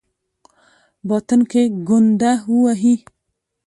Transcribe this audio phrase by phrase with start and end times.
[1.07, 2.95] باطن کې ګونډه ووهي.